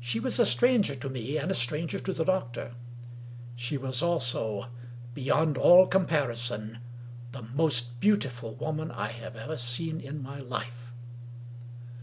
[0.00, 2.74] She was a stranger to me, and a stranger to the doctor.
[3.54, 4.66] She was also,
[5.14, 6.80] beyond all com parison,
[7.32, 10.92] the most beautiful woman I have ever seen in my life.